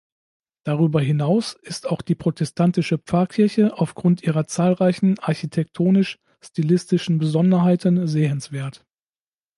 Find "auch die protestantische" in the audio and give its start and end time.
1.87-2.97